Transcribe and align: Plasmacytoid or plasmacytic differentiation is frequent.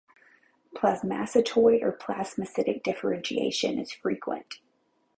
Plasmacytoid 0.75 1.83
or 1.83 1.95
plasmacytic 1.95 2.81
differentiation 2.81 3.77
is 3.77 3.91
frequent. 3.91 4.59